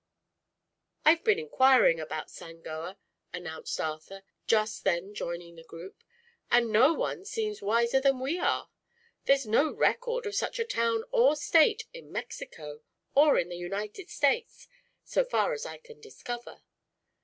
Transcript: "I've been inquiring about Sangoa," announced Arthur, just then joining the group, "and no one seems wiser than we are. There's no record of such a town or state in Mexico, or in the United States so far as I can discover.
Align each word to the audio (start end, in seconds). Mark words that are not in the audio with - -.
"I've 1.05 1.23
been 1.23 1.37
inquiring 1.37 1.99
about 1.99 2.31
Sangoa," 2.31 2.97
announced 3.31 3.79
Arthur, 3.79 4.23
just 4.47 4.83
then 4.83 5.13
joining 5.13 5.53
the 5.57 5.63
group, 5.63 6.03
"and 6.49 6.71
no 6.71 6.91
one 6.95 7.23
seems 7.23 7.61
wiser 7.61 8.01
than 8.01 8.19
we 8.19 8.39
are. 8.39 8.71
There's 9.25 9.45
no 9.45 9.69
record 9.71 10.25
of 10.25 10.33
such 10.33 10.57
a 10.57 10.65
town 10.65 11.03
or 11.11 11.35
state 11.35 11.83
in 11.93 12.11
Mexico, 12.11 12.81
or 13.13 13.37
in 13.37 13.49
the 13.49 13.55
United 13.57 14.09
States 14.09 14.67
so 15.03 15.23
far 15.23 15.53
as 15.53 15.67
I 15.67 15.77
can 15.77 16.01
discover. 16.01 16.63